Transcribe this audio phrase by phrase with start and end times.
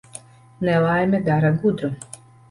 [0.61, 1.91] Nelaime dara gudru.